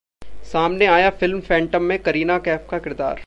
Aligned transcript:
सामने 0.43 0.85
आया 0.85 1.09
फिल्म 1.09 1.39
'फैंटम' 1.39 1.83
में 1.83 1.97
कटरीना 1.99 2.37
कैफ 2.39 2.67
का 2.71 2.77
किरदार 2.79 3.19